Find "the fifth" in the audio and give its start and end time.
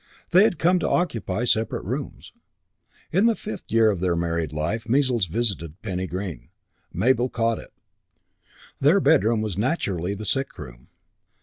3.27-3.71